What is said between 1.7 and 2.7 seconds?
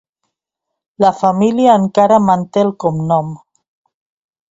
encara manté